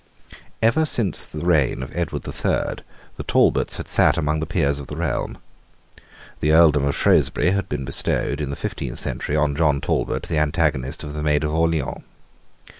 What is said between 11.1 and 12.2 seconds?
the Maid of Orleans.